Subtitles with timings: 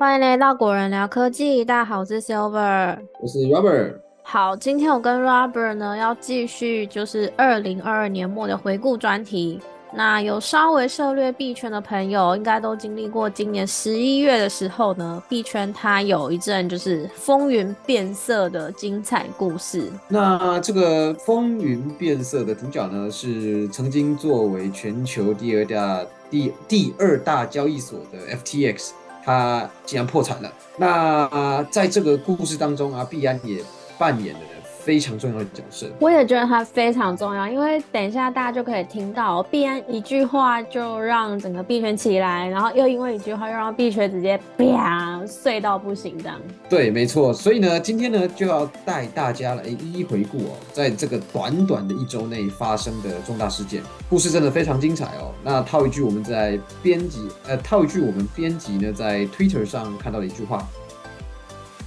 [0.00, 3.94] 欢迎来到果仁聊科技，大家好，我是 Silver，我是 Robert。
[4.22, 9.60] 好，今天我跟 Robert 呢要继续就是二零二二年末的回顾专题。
[9.92, 19.90] 那有稍微涉略币圈的朋友，应该都经历过今年十一月的时候呢，币圈它有一阵就是风云变色的精彩故事。
[20.06, 28.90] 那这个风云变色的主角呢，是曾经作为全球第二大第第二大交易所的 FTX，
[29.24, 30.52] 他竟然破产了。
[30.76, 33.62] 那在这个故事当中啊，必然也
[33.98, 34.40] 扮演了。
[34.88, 46.40] 非常重要的角色，我也觉得它非常重要，因为等一下大家就可以听到币安一句话就让整个币圈起来，然后又因为一句话又让币圈直接啪碎到不行这样。
[46.70, 47.34] 对，没错。
[47.34, 55.34] 所以呢，今天呢就要带大家来一一回顾哦，在这个短短的一周内发生的重大事件，故事真的非常精彩哦。
[55.44, 60.66] 那套一句我们在编辑，呃，套一句我们编辑呢在 Twitter 上看到的一句话。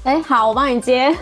[0.03, 1.15] 哎，好，我帮你接。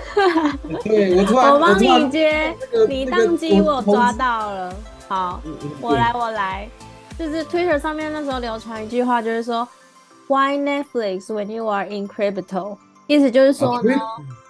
[0.84, 2.56] 对，我突然，我帮你接。
[2.88, 4.74] 你当机我抓到了。
[5.08, 5.42] 好，
[5.82, 6.70] 我来，我来。
[7.18, 9.68] 就是 Twitter 上面那时候流传一句话，就是说
[10.28, 12.78] ，Why Netflix when you are in crypto？
[13.08, 13.94] 意思就是说呢，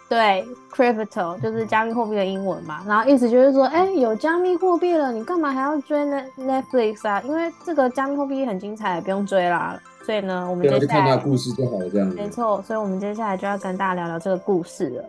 [0.07, 2.83] 对，crypto 就是加密货币的英文嘛。
[2.87, 5.97] 然后意思就是说，哎，有加密货币了，你干嘛还要追
[6.37, 7.19] Netflix 啊？
[7.25, 9.75] 因为这个加密货币很精彩，不用追啦。
[10.09, 12.59] 所以呢，我们接下来故事就好了，这样没错。
[12.63, 15.05] 所以，我们接下来就要跟大家聊聊这个故事了。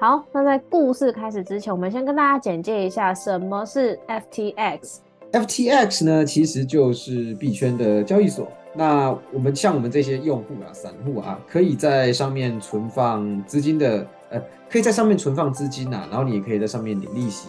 [0.00, 4.96] 好，那在故事开始之前，我们先跟大家简介一下什么是 FTX。
[5.30, 8.48] FTX 呢，其实就是币圈的交易所。
[8.74, 17.46] 那我们像我们这些用户啊、散户啊，可以在上面存放资金的，呃，可以在上面存放资金啊，然后你也可以在上面领利息。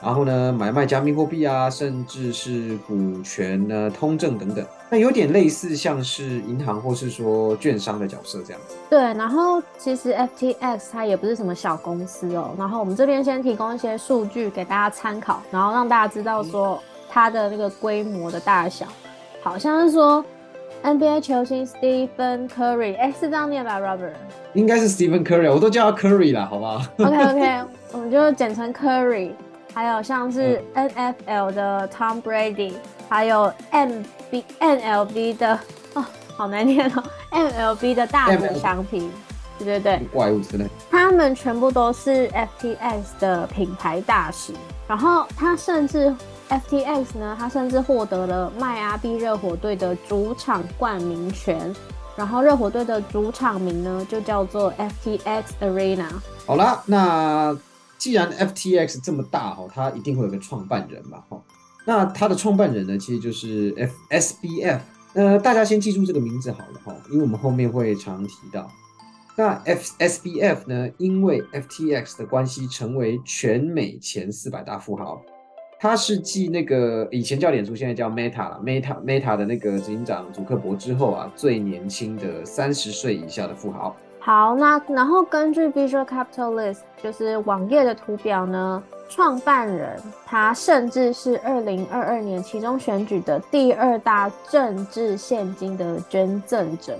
[0.00, 8.76] 然后呢，买卖加密货币啊，甚至是股权呢、通证等等，那有点类似像是银行或是说券商的角色这样子。
[8.88, 12.54] 对，然后其实 FTX 它也不是什么小公司哦。
[12.56, 16.80] 然后我们这边先提供一些数据给大家参考，然后让大家知道说
[17.10, 18.86] 它的那个规模的大小。
[19.42, 20.24] 好像是说
[20.84, 24.12] NBA 球星 Stephen Curry，哎，是这样念吧，Robert？
[24.52, 27.62] 应该是 Stephen Curry，我都叫他 Curry 了，好不好？OK OK，
[27.92, 29.32] 我们就简称 Curry。
[29.78, 32.72] 还有像是 N F L 的 Tom Brady，
[33.08, 35.56] 还有 M B N L B 的
[35.94, 36.04] 哦，
[36.36, 39.08] 好难念哦，M L B 的大谷翔平，
[39.56, 44.52] 对对对，怪物之类，他们全部都是 F T X 的品牌大使。
[44.88, 46.12] 然后他甚至
[46.48, 51.72] F T X 呢，他甚至获得了迈阿密热火队的主场冠名权。
[52.16, 56.08] 然后热火队的主场名呢，就叫做 F T X Arena。
[56.44, 57.56] 好了，那。
[57.98, 61.42] 既然 FTX 这么大哈，它一定会有个创办人嘛哈。
[61.84, 63.74] 那它的创办人呢，其实就是
[64.10, 64.80] FSBF。
[65.14, 68.70] 呃，大家先记住这个名字好了哈，因为我们后面会常提到。
[69.36, 75.20] 那 FSBF 呢，因为 FTX 的关系，成为全美前四百大富豪。
[75.80, 83.96] 他是继那个以前叫脸书，现在叫 Meta 了，Meta Meta 的那个执行长祖克伯之后啊，最年轻的三十岁以下的富豪。
[84.28, 96.94] 好，那然后根据 Visual Capitalist 就是网页的图表呢，创办人他甚至是二零二二年其中选举的第二大政治现金的捐赠者。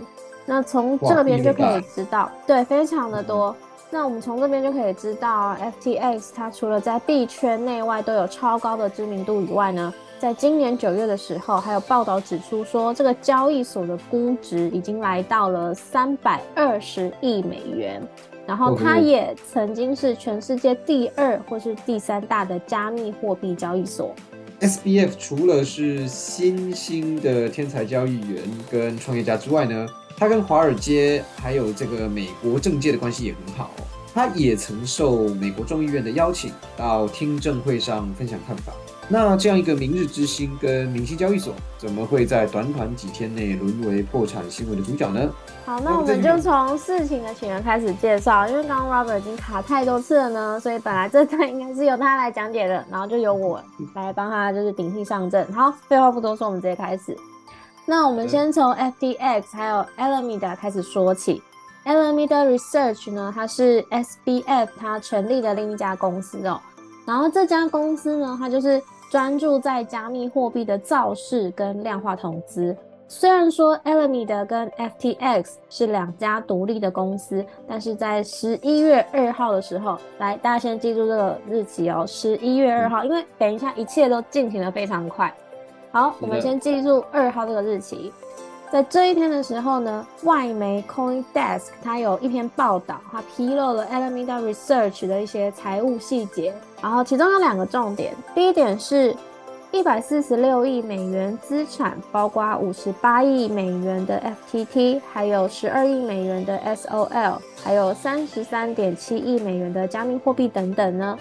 [0.46, 3.54] 那从这边就可以知道，对，非常的多。
[3.90, 9.92] 那我们从这边就可以知道，FTX 它除了在币圈内外都有超高的知名度以外呢。
[10.20, 18.02] 在今年九月的时候，还有报道指出说，这个交易所的估值已经来到了三百二十亿美元。
[18.44, 24.12] 然后，它也曾经是全世界第二或是第三大的加密货币交易所。
[24.60, 29.86] SBF 除了是新兴的天才交易员跟创业家之外呢，
[30.16, 33.70] 他跟华尔街还有这个美国政界的关系也很好。
[34.12, 38.72] 他也曾受美国众议院的邀请，到听证会上分享看法。
[39.10, 45.26] 那这样一个明日之星跟明星交易所，怎么会在短短几天内沦为破产新闻的主角呢？
[45.64, 48.46] 好，那我们就从事情的起源开始介绍。
[48.46, 53.62] 因为刚刚 Robert 已经卡太多次了呢，所以本来这段应该是由他来讲解的，然后就由我
[53.96, 55.50] 来帮他就是顶替上阵。
[55.54, 57.16] 好，废话不多说，我们直接开始。
[57.86, 61.42] 那我们先从 FTX 还有 Alameda 开始说起。
[61.86, 66.60] Alameda Research 呢，它是 SBF 它成立的另一家公司哦。
[67.06, 68.82] 然后这家公司呢，它就是。
[69.10, 72.76] 专注在加密货币的造势跟量化投资。
[73.10, 85.32] 虽然说 Alameda 跟 FTX 是两家独立的公司，但是在十一月二号的时候，来大家先记住这个日期哦，十一月二号，因为等一下一切都进行的非常快。
[85.90, 88.12] 好，我们先记住二号这个日期。
[88.70, 99.14] 在这一天的时候呢，外媒 CoinDesk 它有一篇报道，它披露了 Alameda Research 的一些财务细节，然后其中有两个重点，第一点是。
[99.70, 104.18] 一百四十六亿美元资产，包括五十八亿美元的
[104.50, 111.18] FTT，还有十二亿美元的 SOL，还有三十三点七亿美元的加密货币等等呢。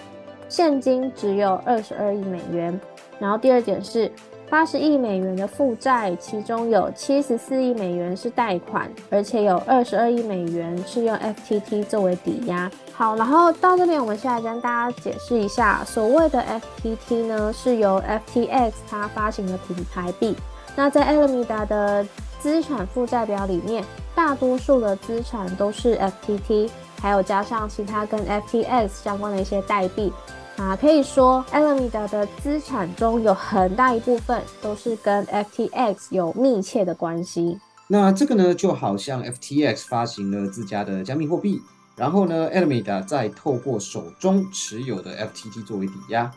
[0.48, 2.80] 现金只有二十二亿美元。
[3.18, 4.10] 然后第二点是。
[4.50, 12.70] 八十亿美元的负债，其中有七十四亿美元是贷款，而且有二十二亿美元是用 FTT 作为抵押。
[12.92, 16.42] 好，然后到这边，我们现在跟大家解释一下，所谓的
[16.82, 18.02] FTT 呢，是由
[18.34, 20.34] FTX 它发行的品牌币。
[20.74, 22.06] 那在 Alameda 的
[22.40, 23.84] 资产负债表里面，
[24.14, 26.70] 大多数的资产都是 FTT，
[27.02, 30.10] 还有加上其他跟 FTX 相关的一些代币。
[30.58, 37.60] 啊，可以说，Alameda 的资产中有很大一部分都是跟 FTX 有密切的关系。
[37.86, 41.60] 那这个呢，就好像 FTX 发行了自家的加密货币，
[41.94, 46.28] 然后呢，Alameda 再透过手中持有的 FTT 作为抵押，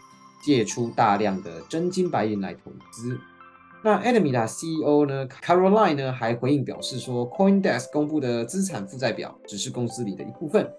[0.43, 3.17] 借出大量的真金白银来投资。
[3.83, 10.71] 那 Alameda CEO 呢，Caroline 呢，还回应表示说，CoinDesk 公布的资产负债表只是公司里的一部分。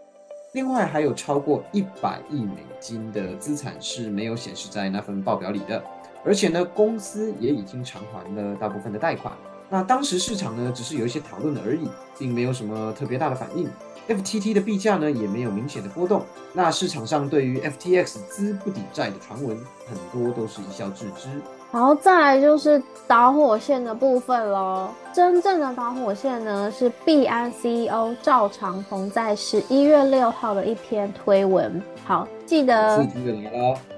[0.52, 5.82] 另外还有超过一百亿美金的资产是没有显示在那份报表里的，
[6.22, 9.32] 而且呢，公司也已经偿还了大部分的贷款。
[9.70, 11.88] 那当时市场呢，只是有一些讨论而已，
[12.18, 13.66] 并没有什么特别大的反应。
[14.08, 16.22] FTT 的币价呢，也没有明显的波动。
[16.52, 19.56] 那市场上对于 FTX 资不抵债的传闻，
[19.86, 21.28] 很多都是一笑置之。
[21.70, 24.90] 然后再来就是导火线的部分喽。
[25.14, 31.80] 真正的导火线呢，是币安 CEO 赵长鹏在十一月六号的一篇推文。
[32.04, 33.06] 好，记得，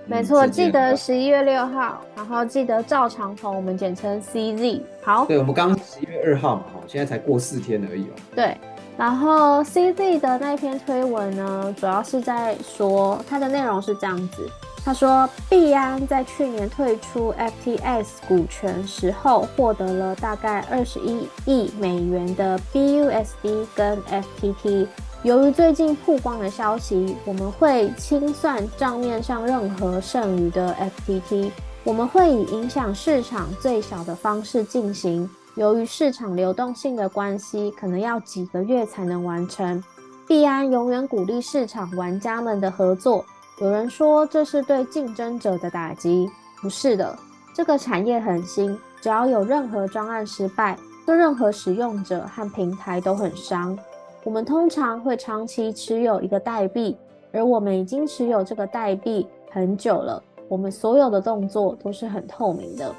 [0.07, 4.81] 没错，记得十一月六号，然后记得赵长鹏，我们简称 CZ。
[5.03, 8.15] 好，对，我们刚十一月二号嘛，哈，现在才过四天而已哦。
[8.37, 8.57] 对，
[8.97, 14.49] 然后 CZ 的那篇推文呢，主要是在说它的内容是这样子。
[14.85, 24.87] 他说，币安在去年退出 FTS 股权时候，获得了大概二十一亿美元的 BUSD 跟 FTT。
[25.23, 30.77] 由于最近曝光的消息，我们会清算账面上任何剩余的
[31.07, 31.51] FTT。
[31.83, 35.29] 我们会以影响市场最小的方式进行。
[35.57, 39.83] 由于市场流动性的关系，可能要几个月才能完成。
[40.27, 43.25] 币安永远鼓励市场玩家们的合作。
[43.61, 46.29] 有人说这是对竞争者的打击，
[46.61, 47.17] 不是的。
[47.55, 53.79] 这个产业很新，只要有任何专案失败，对任何使用者和平台都很伤。
[54.25, 56.97] 我们通常会长期持有一个代币，
[57.31, 60.21] 而我们已经持有这个代币很久了。
[60.49, 62.93] 我们所有的动作都是很透明的。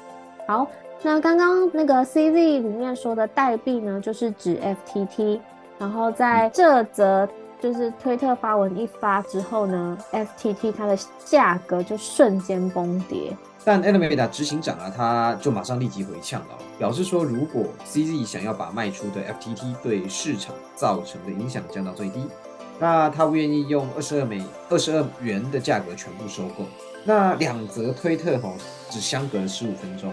[0.46, 0.66] 好，
[1.02, 5.40] 那刚刚那个 CZ 里面说的代币呢，就是指 FTT。
[5.78, 7.28] 然后在这则。
[7.58, 13.34] 就是推特发文一发之后呢，FTT 它的价格就瞬间崩跌。
[13.64, 16.48] 但 Alameda 执行长啊，他就马上立即回呛了，
[16.78, 22.28] 表示说，如果 CZ 想要把卖出的 FTT 对市场造成的影响降到最低，
[22.78, 26.66] 那他不愿意用二十二美二十二元的价格全部收购。
[27.04, 28.52] 那两则推特吼
[28.90, 30.12] 只相隔了十五分钟，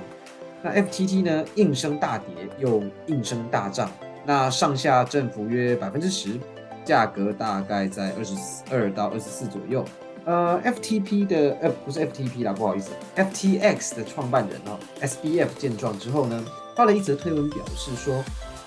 [0.63, 2.27] 那 FTT 呢应声大跌，
[2.57, 3.91] 又应声大涨，
[4.25, 6.39] 那上下振幅约百分之十。
[6.85, 8.35] 价格大概在二十
[8.69, 9.85] 二到二十四左右。
[10.25, 16.43] 呃，FTP 的呃不是 FTP 啦，不好意思，FTX 的创办人哦，SBF 见状之后呢，
[16.75, 18.21] 发了一则推文表示说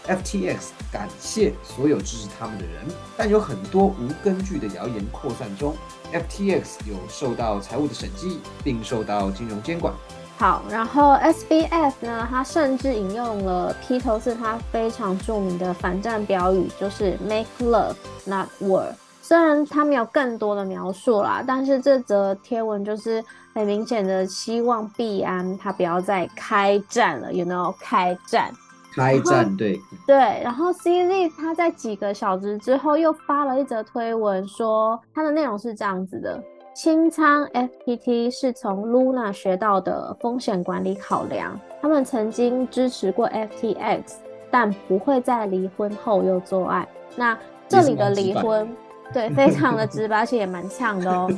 [0.06, 2.84] ，FTX 感谢所有支持他们的人，
[3.18, 5.74] 但有很多无根据的谣言扩散中
[6.12, 9.92] ，FTX 有受到财务的审计，并受到金融监管。
[10.38, 17.94] 好，然后 SBF 呢，他甚至引用了披头士他非常著名的反战标语，就是 Make love,
[18.26, 18.84] not war。
[19.22, 23.24] 虽然他没有更多的描述啦，但是这则贴文就是
[23.54, 28.52] 很明显的希望币安他不要再开战了，有没有开战？
[28.94, 30.16] 开战，对对。
[30.44, 36.40] 然后 CZ 他在几个小时之后又发了一则推文，说他的内容是这样子的。
[36.76, 41.59] 清仓 FTT 是从 Luna 学到的风险管理考量。
[41.80, 44.02] 他们曾经支持过 FTX，
[44.50, 46.87] 但不会在离婚后又做爱。
[47.16, 48.71] 那这里的离婚，
[49.11, 51.30] 对，非常的直白， 而且也蛮呛的哦。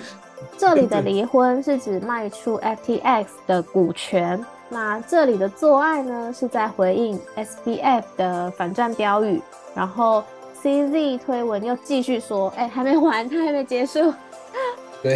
[0.56, 4.44] 这里的离婚是指卖出 FTX 的股权。
[4.68, 9.40] 那这里的做爱呢，是在回应 SBF 的反战标语。
[9.72, 10.24] 然后
[10.60, 14.12] CZ 推文又继续说：“哎，还没完，他还没结束。”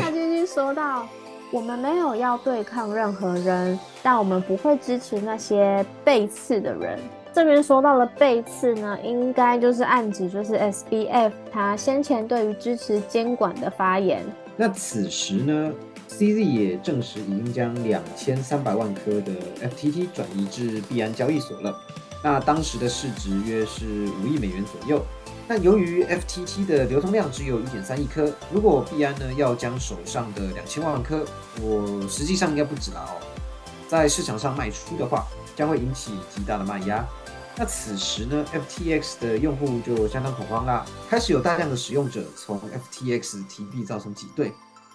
[0.00, 1.06] 他继续说到
[1.50, 6.98] ：“我们没有要对抗任何人，但我们不会支持那些背刺的人。
[7.32, 14.22] 这边说到了背刺呢，应该就是暗指就是 SBF 他先前对于支持监管的发言。
[14.56, 15.72] 那此时呢
[16.10, 21.74] ，CZ 也证实已经将两千三百万颗的 FTT 转移至币安交易所了。
[22.22, 23.84] 那当时的市值约是
[24.22, 25.02] 五亿美元左右。
[25.48, 31.24] 但由于 FTT 的流通量只有一点三亿颗，如果币安呢要将手上的两千万颗，
[31.60, 33.20] 我实际上应该不止了哦，
[33.88, 37.06] 在市场上卖出的话，将会引起极大的卖压。
[37.54, 42.58] 那此时呢，FTX 的用户就相当恐慌啦，开始有大量的使用者从
[42.90, 44.52] FTX 提币造成挤兑。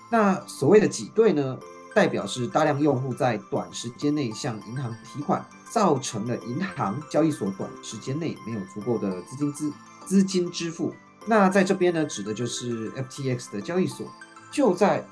[0.09, 1.55] 那所谓的挤兑呢，
[1.93, 9.71] 代表是大量用户在短时间内向银行提款，造成了银行交易所短时间内没有足够的资金资
[10.07, 10.93] 资金支付。
[11.25, 14.07] 那在这边呢，指的就是 FTX 的交易所。
[14.49, 15.03] 就在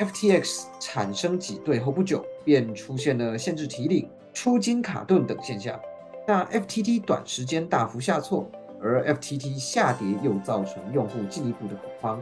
[0.00, 5.78] FTX 产生挤兑后不久，便出现了限制提领、出金卡顿等现象。
[6.26, 8.50] 那 FTT 短时间大幅下挫，
[8.82, 12.20] 而 FTT 下跌又造成用户进一步的恐慌，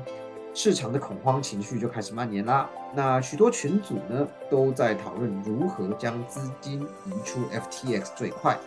[0.53, 2.69] 市场的恐慌情绪就开始蔓延啦。
[2.95, 8.59] 那许多群组呢都在讨论如何将资金移出 FTX 最快。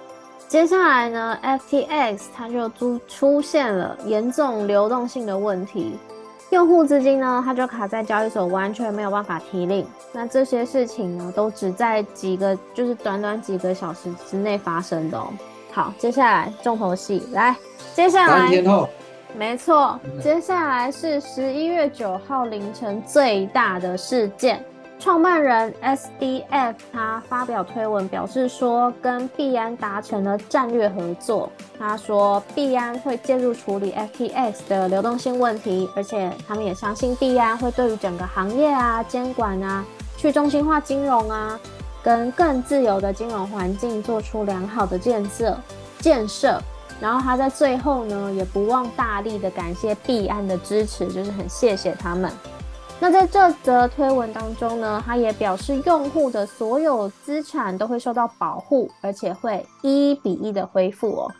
[0.47, 5.97] 接下来呢，FTX 它就出出现了严重流动性的问题。
[6.51, 9.85] 用户资金呢，它就卡在交易所，完全没有办法提领。
[10.13, 15.27] 那这些事情呢，都只在几个，就是短短几个小时之内发生的哦。
[15.71, 17.55] 好，接下来重头戏来，
[17.93, 18.87] 接下来三天后，
[19.35, 24.63] 没错，接下来是十一月九号凌晨最大的事件。
[25.05, 31.47] 创办人 SDF 他发表推文表示说，跟币安达成了战略合作。
[31.77, 39.85] 他说，币安会介入处理 FTX 的流动性问题，而且他们也相信币安会对于整个行业啊、监管啊、
[40.17, 41.59] 去中心化金融啊，
[42.01, 45.55] 跟更自由的金融环境做出良好的建设
[45.99, 46.59] 建设。
[46.99, 52.31] 然后他在最后呢，也不忘大力的感谢币安的支持，就是很谢谢他们。
[53.05, 61.31] 那在这则推文当中呢，他也表示用户的所有资产都会受到保护，而且会一比一的恢复哦。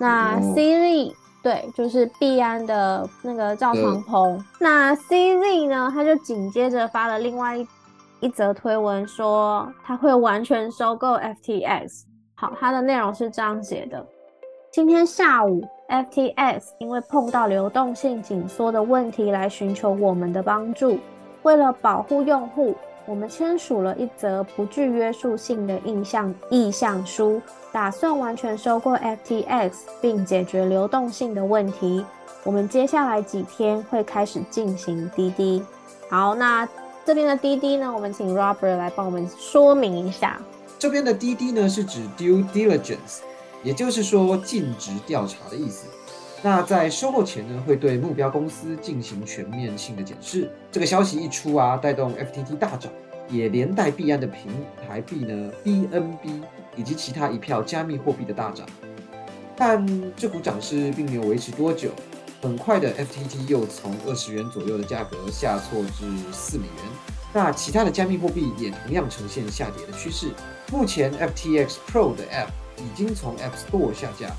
[0.00, 1.12] 那 CZ
[1.42, 4.42] 对，就是币安的那个赵长鹏。
[4.58, 7.68] 那 CZ 呢，他就紧接着发了另外一
[8.20, 12.04] 一则推文，说他会完全收购 FTX。
[12.34, 14.02] 好，它的内容是这样写的：
[14.72, 15.62] 今天下午。
[15.88, 20.96] FTX 因为碰到流动性紧缩的问题来寻求我们的帮助。
[21.42, 32.04] 为了保护用户，我们签署了一则不具约束性的意向意向书，打算完全收购 FTX 并解决流动性的问题。
[32.44, 35.60] 我们接下来几天会开始进行滴滴。
[36.08, 36.68] 好，那
[37.04, 37.92] 这边的滴滴呢？
[37.92, 40.40] 我们请 Robert 来帮我们说明一下。
[40.78, 43.22] 这边的滴滴呢，是指 due diligence。
[43.62, 45.86] 也就是说，尽职调查的意思。
[46.42, 50.50] 那在收购前呢，会对目标公司进行全面性的检视。
[50.72, 52.90] 这个消息一出啊，带动 FTT 大涨，
[53.28, 54.50] 也连带币安的平
[54.88, 56.40] 台币呢 BNB
[56.76, 58.66] 以及其他一票加密货币的大涨。
[59.54, 59.86] 但
[60.16, 61.90] 这股涨势并没有维持多久，
[62.40, 66.84] 很快的 FTT 又从二十元左右的价格下挫至四美元。
[67.34, 70.30] 那其他的加密货币也同样呈现下跌的趋势。
[70.72, 72.48] 目前 FTX Pro 的 App。
[72.80, 74.34] 已经从 App Store 下架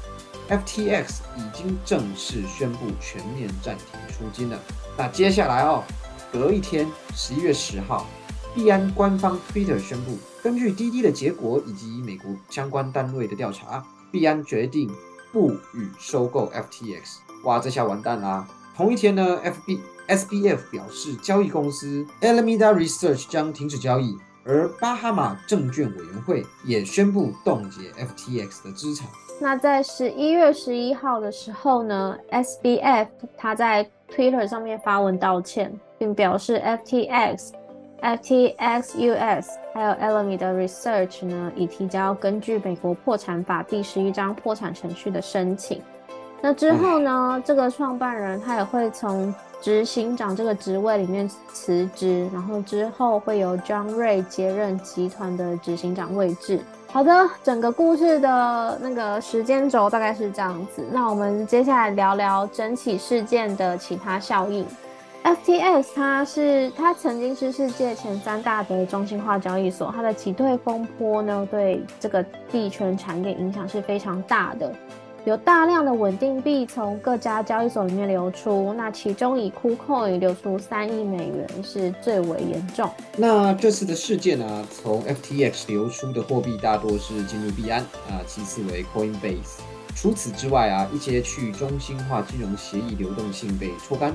[0.50, 4.60] ，FTX 已经正式宣布全面暂停出金了。
[4.98, 5.84] 那接下来哦，
[6.32, 8.06] 隔一天，十一月十号，
[8.54, 14.90] 币安官方 Twitter 宣布，根据滴滴的结果以及美国相关单位的调查，币安决定
[15.32, 17.20] 不予收购 FTX。
[17.44, 18.48] 哇，这下完蛋啦！
[18.76, 24.18] 同一天呢，FB SBF 表示，交易公司 Alameda Research 将停止交易。
[24.44, 29.08] 而巴哈马证券委员会也宣布冻结 FTX 的资产。
[29.40, 33.08] 那在十一月十一号的时候呢，SBF
[33.38, 37.50] 他在 Twitter 上面发文道歉，并表示 FTX、
[38.02, 45.82] FTX US 还有 Alameda Research 呢已提交根据美国破产法第十一章破产程序的申请。
[46.42, 49.34] 那之后呢，这个创办人他也会从。
[49.62, 56.60] 执行长这个职位里面辞职，然后之后会由 John Ray 接任集团的执行长位置。
[56.88, 60.84] 好的，整个故事的那个时间轴大概是这样子。
[60.92, 64.66] 那我们接下来聊聊整起事件的其他效应。
[65.24, 74.74] FTX 它是它曾经是世界前三大的中心化交易所，它的挤兑风波呢，对这个币圈产业影响是非常大的。
[75.24, 82.90] 有大量的稳定币从各家交易所里面流出，那其中以 KuCoin 流出三亿美元是最为严重。
[83.18, 89.60] 那这次的事件呢，从 FTX 流出的货币大多是进入币安啊，其次为 Coinbase。
[89.96, 94.12] 除此之外啊，一些去中心化金融协议流动性被抽干，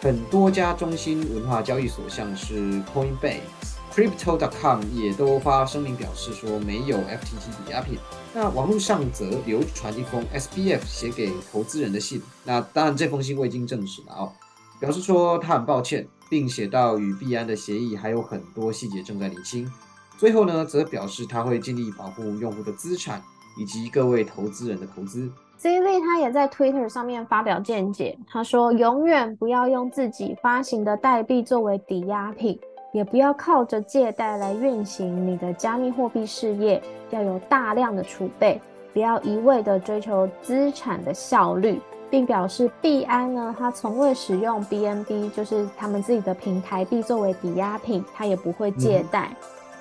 [0.00, 3.73] 很多家中心文化交易所，像是 Coinbase。
[3.94, 7.96] Crypto.com 也都发声明表示说没有 FTT 抵押品。
[8.34, 12.20] 那网络上则流传一封 SBF 写给投资人的信。
[12.42, 14.32] 那当然这封信未经证实了哦，
[14.80, 19.70] 表示说他很抱歉，并写到与币安的协议还有很多细节正在理清。
[20.18, 23.22] 最后呢，则表示他会尽力保护用户的资产
[23.56, 25.30] 以及各位投资人的投资。
[25.56, 32.58] C Z 他也在 Twitter 上面发表见解，他说永远不要用自己发行的代币作为抵押品。
[32.94, 38.60] 也不要靠着借贷来运行你的加密货币事业，要有大量的储备，
[38.92, 49.28] 不要一味的追求资产的效率，并表示币安呢，它从未使用 BNB，就是他们自己的平台币作为抵押品，它也不会借贷。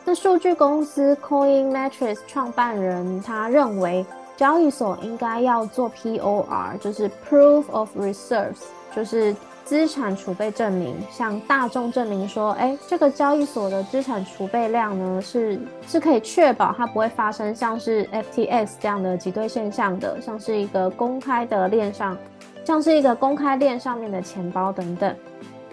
[0.04, 4.04] 那数据公司 Coin Metrics 创办人他认为，
[4.36, 8.64] 交易所应该要做 POR，就是 Proof of Reserves，
[8.96, 9.36] 就是。
[9.66, 22.18] 资产储备证明，向大众证明说，哎，这个交易所的资产储备量呢，是是可以确保它不会发生像是 FTX 这样的挤兑现象的，像是一个公开的链上，
[22.66, 25.16] 像是一个公开链上面的钱包等等。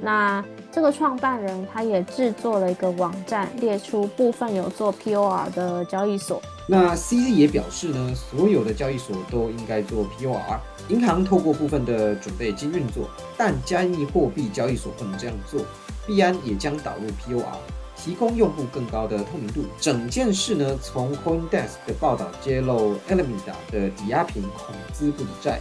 [0.03, 0.43] 那
[0.73, 6.41] 这个创办人他也制作了一个网站，列出部分有做 POR 的交易所。
[6.67, 10.59] 那 CZ 也表示呢，所有的交易所都应该做 POR。
[10.91, 15.65] 银行透过部分的准备金运作，但加密货币交易所不能这样做。
[16.05, 17.45] 币安也将导入 POR，
[17.97, 19.63] 提供用户更高的透明度。
[19.79, 25.61] 整件事呢，从 CoinDesk 的报道揭露 Alameda 的抵押品恐资不抵债。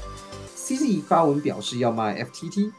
[0.58, 2.72] CZ 发文表示要卖 FTT，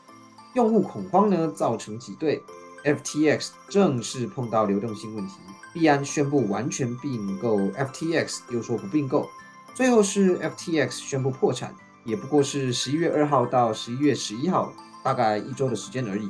[0.54, 2.42] 用户恐慌呢造成挤兑。
[2.83, 5.35] FTX 正是碰到流动性问题，
[5.73, 9.28] 币安宣布完全并购 FTX，又说不并购，
[9.75, 11.73] 最后是 FTX 宣布破产。
[12.04, 14.73] 也不过是十一月二号到十一月十一号，
[15.04, 16.28] 大概一周的时间而已。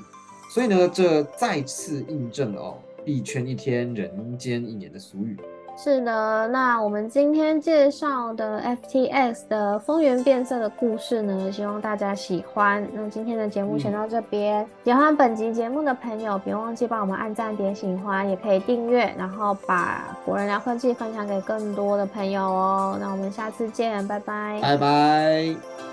[0.51, 5.37] 所以呢，这再次印证了哦，“币圈一天，人间一年”的俗语。
[5.83, 12.87] 是的，那我们今天介绍的 FTX 的风云变色的故事呢，希望大家喜欢。
[12.93, 22.99] 那今天的节目先到这边，喜欢本集节目的朋友，别忘记帮我们按赞、点喜欢，也可以订阅，然后把国人聊科技分享给更多的朋友哦。
[23.01, 25.90] 那我们下次见，拜拜，拜拜。